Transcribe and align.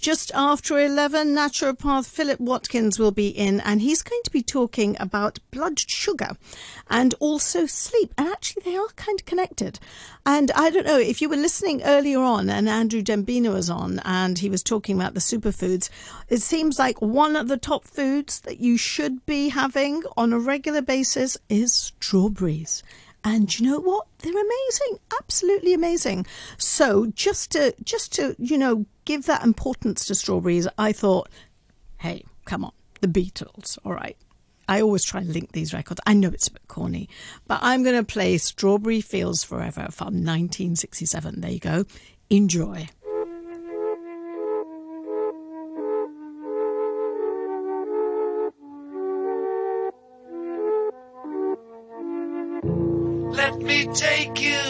Just 0.00 0.32
after 0.34 0.78
11, 0.78 1.34
naturopath 1.34 2.08
Philip 2.08 2.40
Watkins 2.40 2.98
will 2.98 3.10
be 3.10 3.28
in, 3.28 3.60
and 3.60 3.82
he's 3.82 4.00
going 4.00 4.22
to 4.24 4.30
be 4.30 4.42
talking 4.42 4.96
about 4.98 5.40
blood 5.50 5.78
sugar 5.78 6.38
and 6.88 7.14
also 7.20 7.66
sleep. 7.66 8.14
And 8.16 8.26
actually, 8.26 8.62
they 8.64 8.76
are 8.76 8.88
kind 8.96 9.20
of 9.20 9.26
connected. 9.26 9.78
And 10.24 10.52
I 10.52 10.70
don't 10.70 10.86
know 10.86 10.98
if 10.98 11.20
you 11.20 11.28
were 11.28 11.36
listening 11.36 11.82
earlier 11.82 12.20
on, 12.20 12.48
and 12.48 12.66
Andrew 12.66 13.02
Dembina 13.02 13.52
was 13.52 13.68
on, 13.68 13.98
and 14.06 14.38
he 14.38 14.48
was 14.48 14.62
talking 14.62 14.96
about 14.96 15.12
the 15.12 15.20
superfoods. 15.20 15.90
It 16.30 16.40
seems 16.40 16.78
like 16.78 17.02
one 17.02 17.36
of 17.36 17.48
the 17.48 17.58
top 17.58 17.84
foods 17.84 18.40
that 18.40 18.58
you 18.58 18.78
should 18.78 19.26
be 19.26 19.50
having 19.50 20.02
on 20.16 20.32
a 20.32 20.38
regular 20.38 20.80
basis 20.80 21.36
is 21.50 21.74
strawberries. 21.74 22.82
And 23.22 23.58
you 23.58 23.70
know 23.70 23.80
what? 23.80 24.06
They're 24.22 24.32
amazing, 24.32 24.98
absolutely 25.18 25.72
amazing. 25.72 26.26
So 26.58 27.06
just 27.14 27.52
to 27.52 27.74
just 27.82 28.12
to 28.14 28.36
you 28.38 28.58
know 28.58 28.86
give 29.04 29.26
that 29.26 29.44
importance 29.44 30.04
to 30.06 30.14
strawberries, 30.14 30.68
I 30.78 30.92
thought, 30.92 31.28
hey, 31.98 32.24
come 32.44 32.64
on, 32.64 32.72
the 33.00 33.08
Beatles, 33.08 33.78
all 33.84 33.94
right. 33.94 34.16
I 34.68 34.82
always 34.82 35.04
try 35.04 35.20
and 35.20 35.32
link 35.32 35.50
these 35.50 35.74
records. 35.74 36.00
I 36.06 36.14
know 36.14 36.28
it's 36.28 36.46
a 36.46 36.52
bit 36.52 36.68
corny, 36.68 37.08
but 37.48 37.58
I'm 37.60 37.82
going 37.82 37.96
to 37.96 38.04
play 38.04 38.38
Strawberry 38.38 39.00
Fields 39.00 39.42
Forever 39.42 39.88
from 39.90 40.14
1967. 40.22 41.40
There 41.40 41.50
you 41.50 41.58
go. 41.58 41.84
Enjoy. 42.30 42.86
Take 53.94 54.40
you 54.40 54.69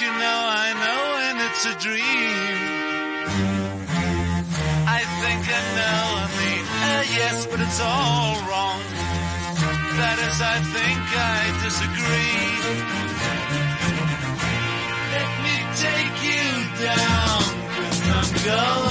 You 0.00 0.06
know 0.06 0.14
I 0.14 0.68
know 0.78 1.02
and 1.26 1.40
it's 1.46 1.66
a 1.66 1.74
dream. 1.74 2.58
I 4.86 5.02
think 5.18 5.42
I 5.42 5.62
know, 5.74 6.02
I 6.22 6.28
mean, 6.38 6.64
uh, 6.86 7.02
yes, 7.18 7.46
but 7.50 7.58
it's 7.58 7.80
all 7.80 8.36
wrong. 8.46 8.78
That 9.98 10.18
is, 10.22 10.38
I 10.40 10.58
think 10.70 11.02
I 11.18 11.50
disagree. 11.66 12.46
Let 15.16 15.30
me 15.42 15.56
take 15.82 16.16
you 16.30 16.46
down, 16.78 17.42
I'm 18.14 18.30
going 18.46 18.87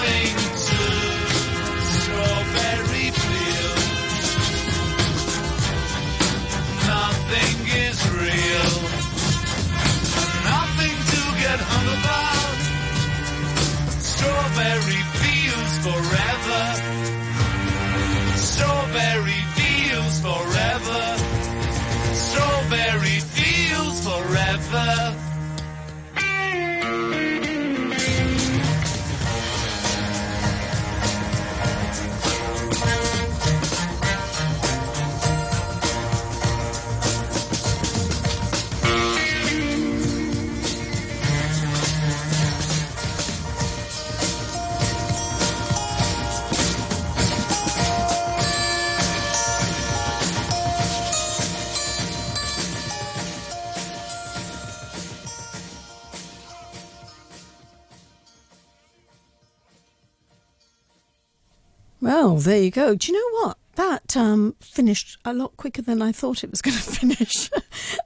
Well, 62.27 62.35
there 62.35 62.61
you 62.61 62.71
go. 62.71 62.93
Do 62.93 63.09
you 63.09 63.17
know 63.17 63.39
what? 63.39 63.57
That 63.75 64.17
um, 64.17 64.55
finished 64.59 65.17
a 65.23 65.31
lot 65.33 65.55
quicker 65.55 65.81
than 65.81 66.01
I 66.01 66.11
thought 66.11 66.43
it 66.43 66.51
was 66.51 66.61
going 66.61 66.75
to 66.77 66.83
finish. 66.83 67.49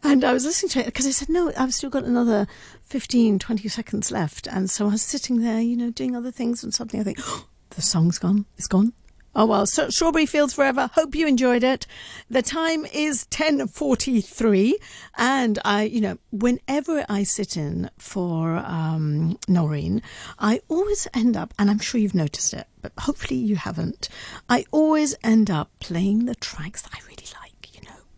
and 0.03 0.23
I 0.23 0.31
was 0.31 0.45
listening 0.45 0.69
to 0.69 0.81
it 0.81 0.85
because 0.85 1.07
I 1.07 1.09
said, 1.09 1.27
no, 1.27 1.51
I've 1.57 1.73
still 1.73 1.89
got 1.89 2.03
another 2.03 2.45
15, 2.83 3.39
20 3.39 3.67
seconds 3.67 4.11
left. 4.11 4.45
And 4.45 4.69
so 4.69 4.85
I 4.85 4.89
was 4.89 5.01
sitting 5.01 5.41
there, 5.41 5.59
you 5.59 5.75
know, 5.75 5.89
doing 5.89 6.15
other 6.15 6.29
things 6.29 6.63
and 6.63 6.71
suddenly 6.71 7.01
I 7.01 7.03
think, 7.03 7.17
oh, 7.23 7.47
the 7.71 7.81
song's 7.81 8.19
gone. 8.19 8.45
It's 8.59 8.67
gone. 8.67 8.93
Oh 9.33 9.45
well, 9.45 9.65
so 9.65 9.89
Strawberry 9.89 10.25
Fields 10.25 10.53
Forever. 10.53 10.89
Hope 10.93 11.15
you 11.15 11.25
enjoyed 11.25 11.63
it. 11.63 11.87
The 12.29 12.41
time 12.41 12.85
is 12.85 13.25
10:43 13.27 14.73
and 15.17 15.57
I, 15.63 15.83
you 15.83 16.01
know, 16.01 16.17
whenever 16.31 17.05
I 17.07 17.23
sit 17.23 17.55
in 17.55 17.89
for 17.97 18.57
um 18.57 19.37
Noreen, 19.47 20.01
I 20.37 20.59
always 20.67 21.07
end 21.13 21.37
up 21.37 21.53
and 21.57 21.69
I'm 21.69 21.79
sure 21.79 22.01
you've 22.01 22.13
noticed 22.13 22.53
it, 22.53 22.67
but 22.81 22.91
hopefully 22.99 23.39
you 23.39 23.55
haven't. 23.55 24.09
I 24.49 24.65
always 24.71 25.15
end 25.23 25.49
up 25.49 25.71
playing 25.79 26.25
the 26.25 26.35
tracks 26.35 26.81
that 26.81 26.91
I 26.93 26.99
really 27.07 27.27
like, 27.41 27.50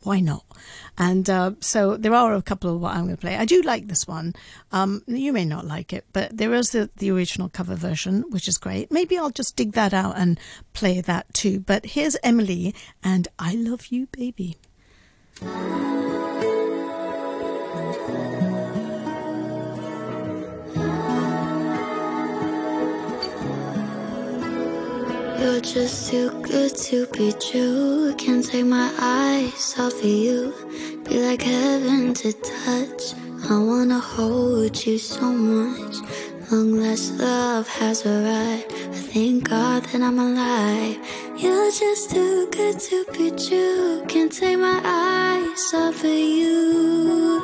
why 0.04 0.20
not? 0.20 0.44
And 0.98 1.30
uh, 1.30 1.52
so 1.60 1.98
there 1.98 2.14
are 2.14 2.36
a 2.36 2.42
couple 2.42 2.74
of 2.74 2.82
what 2.82 2.94
I'm 2.94 3.06
going 3.06 3.16
to 3.16 3.22
play. 3.22 3.36
I 3.36 3.46
do 3.46 3.62
like 3.62 3.88
this 3.88 4.08
one. 4.08 4.34
Um, 4.72 5.04
you 5.08 5.34
may 5.34 5.46
not 5.46 5.66
like 5.66 5.94
it, 5.94 6.06
but 6.14 6.38
there 6.38 6.54
is 6.54 6.70
the, 6.72 6.90
the 6.98 7.12
original 7.12 7.50
cover 7.50 7.76
version, 7.76 8.24
which 8.30 8.48
is 8.48 8.58
great. 8.58 8.92
Maybe 8.92 9.18
I'll 9.18 9.30
just 9.30 9.56
dig 9.56 9.74
that 9.74 9.94
out 9.94 10.18
and 10.18 10.40
play 10.74 11.02
that 11.02 11.34
too. 11.34 11.60
But 11.60 11.86
here's 11.86 12.18
Emily 12.24 12.76
and 13.04 13.28
I 13.40 13.56
Love 13.56 13.88
You, 13.88 14.08
Baby. 14.08 14.58
You're 25.44 25.60
just 25.60 26.10
too 26.10 26.30
good 26.42 26.74
to 26.88 27.06
be 27.08 27.34
true. 27.34 28.16
Can't 28.16 28.46
take 28.46 28.66
my 28.66 28.90
eyes 28.98 29.76
off 29.78 29.94
of 29.94 30.06
you. 30.06 30.54
Be 31.04 31.20
like 31.20 31.42
heaven 31.42 32.14
to 32.14 32.32
touch. 32.32 33.02
I 33.50 33.58
wanna 33.60 34.00
hold 34.00 34.86
you 34.86 34.98
so 34.98 35.26
much. 35.34 35.96
Long 36.50 36.80
last 36.80 37.20
love 37.20 37.68
has 37.68 38.06
arrived. 38.06 38.72
I 38.72 39.00
thank 39.12 39.50
God 39.50 39.84
that 39.84 40.02
I'm 40.02 40.18
alive. 40.18 40.98
You're 41.36 41.72
just 41.72 42.12
too 42.12 42.48
good 42.50 42.80
to 42.80 43.04
be 43.12 43.30
true. 43.32 44.06
Can't 44.08 44.32
take 44.32 44.58
my 44.58 44.80
eyes 44.86 45.74
off 45.74 46.06
of 46.06 46.20
you. 46.40 47.44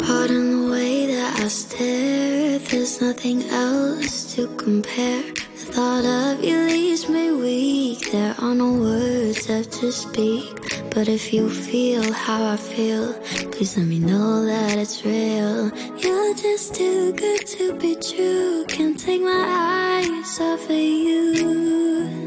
Pardon 0.00 0.66
the 0.66 0.70
way 0.70 1.06
that 1.06 1.40
I 1.40 1.48
stare. 1.48 2.33
There's 2.70 3.00
nothing 3.00 3.42
else 3.50 4.34
to 4.34 4.48
compare. 4.56 5.22
The 5.22 5.72
thought 5.72 6.04
of 6.04 6.44
you 6.44 6.56
leaves 6.66 7.08
me 7.08 7.30
weak. 7.32 8.10
There 8.10 8.34
are 8.38 8.54
no 8.54 8.72
words 8.72 9.48
left 9.48 9.72
to 9.80 9.92
speak. 9.92 10.48
But 10.90 11.08
if 11.08 11.32
you 11.32 11.50
feel 11.50 12.12
how 12.12 12.44
I 12.44 12.56
feel, 12.56 13.12
please 13.52 13.76
let 13.76 13.86
me 13.86 13.98
know 13.98 14.44
that 14.44 14.78
it's 14.78 15.04
real. 15.04 15.70
You're 15.98 16.34
just 16.34 16.74
too 16.74 17.12
good 17.12 17.46
to 17.46 17.74
be 17.78 17.96
true. 17.96 18.64
Can't 18.68 18.98
take 18.98 19.22
my 19.22 19.44
eyes 19.46 20.40
off 20.40 20.64
of 20.64 20.70
you. 20.70 22.23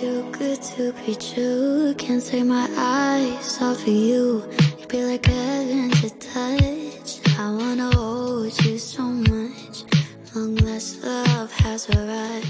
Too 0.00 0.22
good 0.32 0.62
to 0.62 0.94
be 1.04 1.14
true. 1.14 1.94
Can't 1.98 2.24
take 2.24 2.46
my 2.46 2.66
eyes 2.74 3.60
off 3.60 3.82
of 3.82 3.86
you. 3.86 4.42
You 4.78 4.86
be 4.86 5.04
like 5.04 5.26
heaven 5.26 5.90
to 5.90 6.08
touch. 6.32 7.20
I 7.38 7.50
wanna 7.60 7.94
hold 7.94 8.64
you 8.64 8.78
so 8.78 9.02
much. 9.02 9.84
Long 10.34 10.56
last 10.56 11.04
love 11.04 11.52
has 11.52 11.90
arrived. 11.90 12.46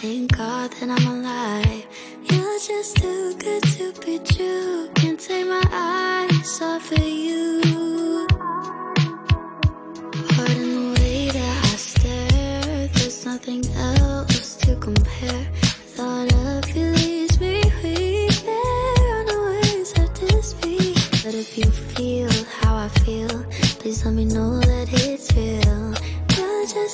Thank 0.00 0.34
God 0.34 0.70
that 0.80 0.88
I'm 0.96 1.06
alive. 1.16 1.84
You're 2.30 2.58
just 2.58 2.96
too 2.96 3.34
good 3.36 3.62
to 3.76 3.92
be 4.00 4.18
true. 4.20 4.88
Can't 4.94 5.20
take 5.20 5.46
my 5.46 5.64
eyes 5.70 6.62
off 6.62 6.90
of 6.90 6.98
you. 7.06 7.23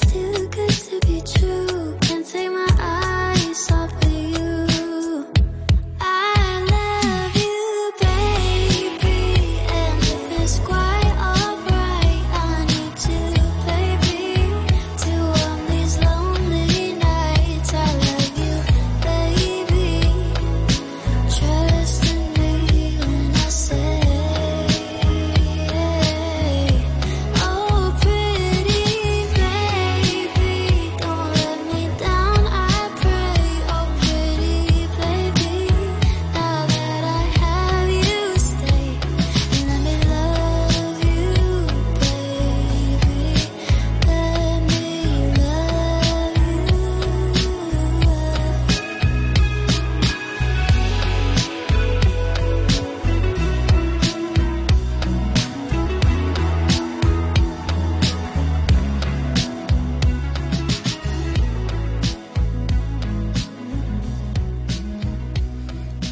Too 0.09 0.49
good 0.49 0.71
to 0.71 1.01
be 1.07 1.21
true. 1.21 1.60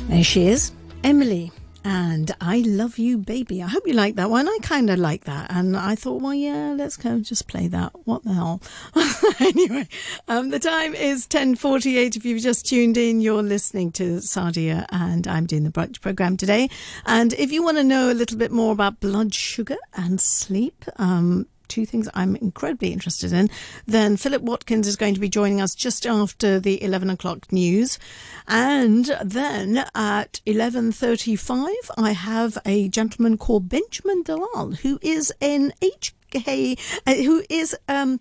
There 0.09 0.25
she 0.25 0.49
is, 0.49 0.73
Emily. 1.05 1.53
And 1.85 2.35
I 2.41 2.63
love 2.67 2.99
you, 2.99 3.19
baby. 3.19 3.63
I 3.63 3.67
hope 3.69 3.87
you 3.87 3.93
like 3.93 4.17
that 4.17 4.31
one. 4.31 4.49
I 4.49 4.59
kind 4.63 4.89
of 4.89 4.99
like 4.99 5.25
that, 5.25 5.51
and 5.51 5.77
I 5.77 5.95
thought, 5.95 6.23
well, 6.23 6.35
yeah, 6.35 6.75
let's 6.77 6.97
go 6.97 7.21
just 7.21 7.47
play 7.47 7.69
that. 7.69 7.93
What 8.05 8.25
the 8.25 8.33
hell? 8.33 8.61
anyway, 9.41 9.87
um, 10.27 10.49
the 10.49 10.59
time 10.59 10.95
is 10.95 11.27
ten 11.27 11.55
forty-eight. 11.55 12.17
If 12.17 12.25
you've 12.25 12.43
just 12.43 12.67
tuned 12.67 12.97
in, 12.97 13.21
you're 13.21 13.43
listening 13.43 13.93
to 13.93 14.17
Sadia, 14.17 14.87
and 14.91 15.29
I'm 15.29 15.47
doing 15.47 15.65
the 15.65 15.71
brunch 15.71 16.01
program 16.01 16.37
today. 16.37 16.69
And 17.07 17.33
if 17.35 17.53
you 17.53 17.63
want 17.63 17.77
to 17.77 17.85
know 17.85 18.11
a 18.11 18.15
little 18.15 18.39
bit 18.39 18.51
more 18.51 18.73
about 18.73 19.01
blood 19.01 19.35
sugar 19.35 19.77
and 19.95 20.21
sleep, 20.21 20.85
um, 20.97 21.47
two 21.69 21.87
things 21.87 22.09
I'm 22.15 22.37
incredibly 22.37 22.93
interested 22.93 23.33
in, 23.33 23.51
then 23.87 24.17
Philip 24.17 24.43
Watkins 24.43 24.87
is 24.87 24.97
going 24.97 25.15
to 25.15 25.21
be 25.21 25.29
joining 25.29 25.61
us 25.61 25.75
just 25.75 26.07
after 26.07 26.59
the 26.59 26.83
11 26.83 27.11
o'clock 27.11 27.53
news. 27.53 27.99
And 28.47 29.07
then 29.23 29.85
at 29.95 30.41
11.35, 30.47 31.73
I 31.97 32.13
have 32.13 32.59
a 32.65 32.89
gentleman 32.89 33.39
called 33.39 33.69
Benjamin 33.69 34.23
Dalal, 34.23 34.73
who 34.83 34.99
is 35.03 35.33
an 35.41 35.73
HK, 35.83 36.79
uh, 37.07 37.15
who 37.15 37.45
is... 37.49 37.77
Um, 37.89 38.21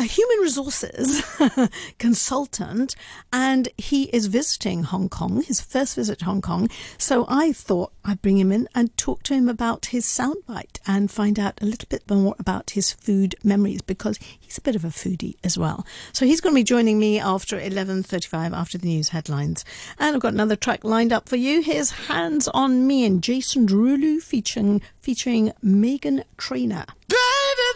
a 0.00 0.04
human 0.04 0.38
resources 0.38 1.22
consultant, 1.98 2.96
and 3.34 3.68
he 3.76 4.04
is 4.04 4.28
visiting 4.28 4.82
Hong 4.84 5.10
Kong, 5.10 5.42
his 5.42 5.60
first 5.60 5.94
visit 5.94 6.20
to 6.20 6.24
Hong 6.24 6.40
Kong. 6.40 6.70
So 6.96 7.26
I 7.28 7.52
thought 7.52 7.92
I'd 8.02 8.22
bring 8.22 8.38
him 8.38 8.50
in 8.50 8.66
and 8.74 8.96
talk 8.96 9.22
to 9.24 9.34
him 9.34 9.46
about 9.46 9.86
his 9.86 10.06
soundbite 10.06 10.78
and 10.86 11.10
find 11.10 11.38
out 11.38 11.60
a 11.60 11.66
little 11.66 11.86
bit 11.90 12.08
more 12.10 12.34
about 12.38 12.70
his 12.70 12.94
food 12.94 13.34
memories 13.44 13.82
because 13.82 14.18
he's 14.38 14.56
a 14.56 14.62
bit 14.62 14.74
of 14.74 14.86
a 14.86 14.88
foodie 14.88 15.36
as 15.44 15.58
well. 15.58 15.86
So 16.14 16.24
he's 16.24 16.40
going 16.40 16.54
to 16.54 16.60
be 16.60 16.64
joining 16.64 16.98
me 16.98 17.20
after 17.20 17.60
11.35 17.60 18.56
after 18.56 18.78
the 18.78 18.88
news 18.88 19.10
headlines. 19.10 19.66
And 19.98 20.16
I've 20.16 20.22
got 20.22 20.32
another 20.32 20.56
track 20.56 20.82
lined 20.82 21.12
up 21.12 21.28
for 21.28 21.36
you. 21.36 21.60
Here's 21.60 21.90
Hands 21.90 22.48
on 22.48 22.86
Me 22.86 23.04
and 23.04 23.22
Jason 23.22 23.66
Derulo 23.66 24.22
featuring, 24.22 24.80
featuring 25.02 25.52
Meghan 25.62 26.24
Trainor 26.38 26.86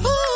Ooh. 0.05 0.35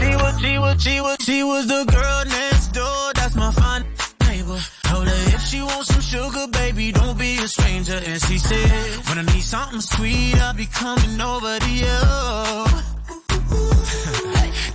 She 0.00 0.16
was, 0.16 0.40
she 0.40 0.58
was, 0.58 0.82
she 0.82 1.00
was, 1.00 1.16
she 1.20 1.42
was 1.42 1.66
the 1.66 1.84
girl 1.84 2.24
next 2.26 2.68
door. 2.72 3.12
That's 3.14 3.34
my 3.36 3.52
fine 3.52 3.84
neighbor. 4.26 4.58
Told 4.84 5.06
her 5.06 5.34
if 5.34 5.42
she 5.42 5.62
wants 5.62 5.88
some 5.92 6.00
sugar, 6.00 6.46
baby, 6.52 6.92
don't 6.92 7.18
be 7.18 7.38
a 7.38 7.48
stranger. 7.48 8.00
And 8.04 8.20
she 8.22 8.38
said, 8.38 8.70
when 9.08 9.18
I 9.18 9.22
need 9.32 9.42
something 9.42 9.80
sweet, 9.80 10.36
I'll 10.36 10.54
be 10.54 10.66
coming 10.66 11.20
over 11.20 11.58
to 11.58 11.70
you 11.70 12.19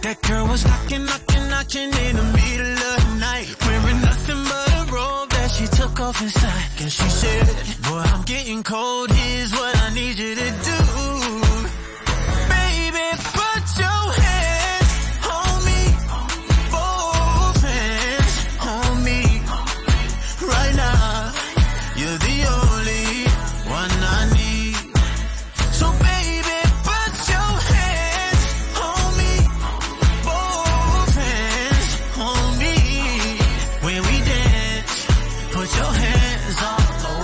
that 0.05 0.21
girl 0.21 0.45
was 0.45 0.63
knocking, 0.63 1.03
knocking, 1.03 1.49
knocking 1.49 1.89
in 2.05 2.15
the 2.15 2.27
middle 2.37 2.77
of 2.91 2.97
the 3.01 3.15
night. 3.19 3.47
Wearing 3.65 4.01
nothing 4.01 4.41
but 4.51 4.67
a 4.77 4.93
robe 4.93 5.29
that 5.31 5.49
she 5.49 5.65
took 5.65 5.99
off 5.99 6.21
inside. 6.21 6.69
And 6.79 6.91
she 6.91 7.09
said, 7.09 7.45
boy, 7.89 8.03
I'm 8.13 8.23
getting 8.23 8.61
cold, 8.61 9.09
here's 9.09 9.51
what 9.51 9.75
I 9.75 9.93
need 9.95 10.17
you 10.19 10.35
to 10.35 10.49
do. 10.69 11.44